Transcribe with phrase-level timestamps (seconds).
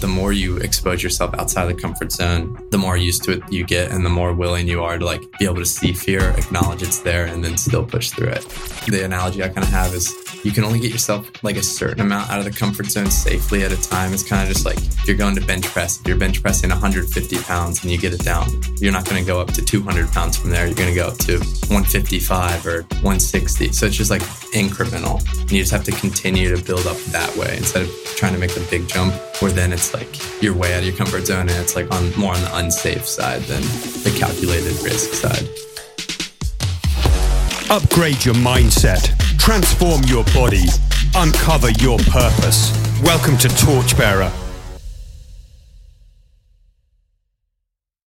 [0.00, 3.64] the more you expose yourself outside the comfort zone, the more used to it you
[3.64, 6.82] get and the more willing you are to like be able to see fear, acknowledge
[6.82, 8.42] it's there and then still push through it.
[8.88, 12.00] The analogy I kind of have is you can only get yourself like a certain
[12.00, 14.12] amount out of the comfort zone safely at a time.
[14.14, 16.70] It's kind of just like if you're going to bench press, if you're bench pressing
[16.70, 18.48] 150 pounds and you get it down,
[18.78, 20.66] you're not going to go up to 200 pounds from there.
[20.66, 23.72] You're going to go up to 155 or 160.
[23.72, 24.22] So it's just like
[24.54, 25.20] incremental.
[25.40, 28.38] And you just have to continue to build up that way instead of trying to
[28.38, 31.48] make the big jump where then it's like you're way out of your comfort zone
[31.48, 33.62] and it's like on more on the unsafe side than
[34.02, 35.48] the calculated risk side.
[37.70, 40.64] Upgrade your mindset, transform your body,
[41.14, 42.72] uncover your purpose.
[43.02, 44.30] Welcome to Torchbearer